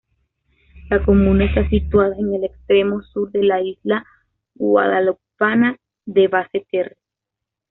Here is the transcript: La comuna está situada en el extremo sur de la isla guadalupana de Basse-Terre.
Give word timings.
La 0.89 1.05
comuna 1.05 1.45
está 1.45 1.69
situada 1.69 2.15
en 2.17 2.33
el 2.33 2.43
extremo 2.43 3.03
sur 3.03 3.31
de 3.31 3.43
la 3.43 3.61
isla 3.61 4.03
guadalupana 4.55 5.77
de 6.07 6.27
Basse-Terre. 6.27 6.97